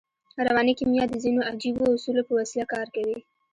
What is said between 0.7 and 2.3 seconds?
کیمیا د ځينو عجیبو اصولو